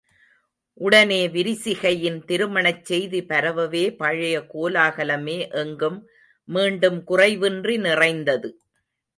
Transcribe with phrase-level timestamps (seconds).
[0.73, 5.99] உடனே விரிசிகையின் திருமணச் செய்தி பரவவே பழைய கோலாகலமே எங்கும்
[6.49, 8.49] மீண்டும் குறைவின்றி நிறைந்தது.